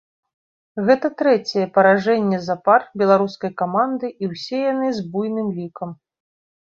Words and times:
Гэта 0.87 1.11
трэцяе 1.19 1.65
паражэнне 1.75 2.39
запар 2.47 2.87
беларускай 3.03 3.51
каманды 3.63 4.07
і 4.25 4.31
ўсе 4.33 4.57
яны 4.73 4.87
з 5.01 5.09
буйным 5.15 5.47
лікам. 5.59 5.89